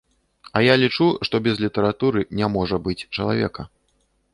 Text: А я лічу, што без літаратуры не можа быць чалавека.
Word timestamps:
А 0.59 0.63
я 0.67 0.77
лічу, 0.83 1.07
што 1.29 1.43
без 1.49 1.55
літаратуры 1.67 2.27
не 2.41 2.47
можа 2.59 2.85
быць 2.89 3.01
чалавека. 3.15 3.73